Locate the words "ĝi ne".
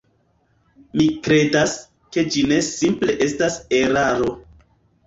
2.37-2.61